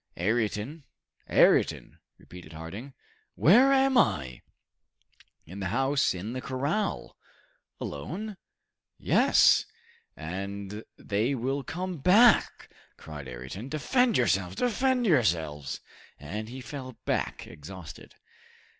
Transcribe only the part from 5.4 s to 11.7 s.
"In the house in the corral!" "Alone?" "Yes!" "But they will